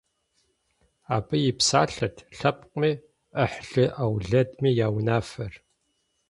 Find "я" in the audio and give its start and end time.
4.85-4.87